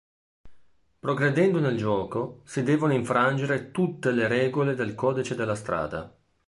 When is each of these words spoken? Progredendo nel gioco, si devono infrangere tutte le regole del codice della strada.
Progredendo 0.97 1.59
nel 1.59 1.77
gioco, 1.77 2.41
si 2.45 2.63
devono 2.63 2.93
infrangere 2.93 3.69
tutte 3.69 4.09
le 4.09 4.27
regole 4.27 4.73
del 4.73 4.95
codice 4.95 5.35
della 5.35 5.53
strada. 5.53 6.11